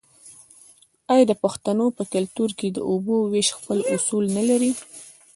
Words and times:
آیا 1.13 1.25
د 1.27 1.33
پښتنو 1.43 1.85
په 1.97 2.03
کلتور 2.13 2.49
کې 2.59 2.67
د 2.71 2.77
اوبو 2.89 3.15
ویش 3.31 3.47
خپل 3.57 3.79
اصول 3.95 4.25
نلري؟ 4.37 4.71